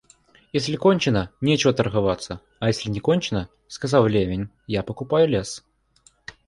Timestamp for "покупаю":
4.81-5.27